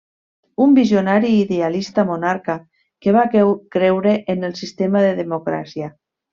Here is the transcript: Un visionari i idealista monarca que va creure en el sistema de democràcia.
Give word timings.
Un 0.63 0.71
visionari 0.77 1.29
i 1.33 1.41
idealista 1.41 2.07
monarca 2.09 2.57
que 3.07 3.15
va 3.19 3.27
creure 3.77 4.17
en 4.37 4.51
el 4.51 4.57
sistema 4.65 5.07
de 5.09 5.17
democràcia. 5.25 5.97